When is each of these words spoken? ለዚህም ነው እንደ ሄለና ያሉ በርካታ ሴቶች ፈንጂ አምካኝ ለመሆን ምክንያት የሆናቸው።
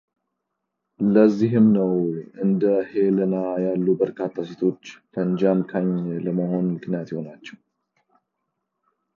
ለዚህም 1.13 1.65
ነው 1.77 1.91
እንደ 2.45 2.63
ሄለና 2.91 3.35
ያሉ 3.65 3.85
በርካታ 4.01 4.33
ሴቶች 4.51 4.81
ፈንጂ 5.13 5.39
አምካኝ 5.53 5.87
ለመሆን 6.25 6.65
ምክንያት 6.75 7.07
የሆናቸው። 7.11 7.57